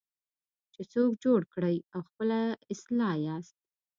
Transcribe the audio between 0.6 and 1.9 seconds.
چې څوک جوړ کړئ